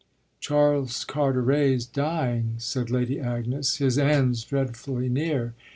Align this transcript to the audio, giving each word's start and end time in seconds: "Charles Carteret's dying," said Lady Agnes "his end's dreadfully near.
"Charles 0.39 1.05
Carteret's 1.05 1.85
dying," 1.85 2.55
said 2.57 2.89
Lady 2.89 3.19
Agnes 3.19 3.77
"his 3.77 3.99
end's 3.99 4.43
dreadfully 4.43 5.09
near. 5.09 5.53